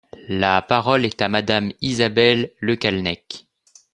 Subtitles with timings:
[0.29, 3.45] La parole est à Madame Isabelle Le Callennec.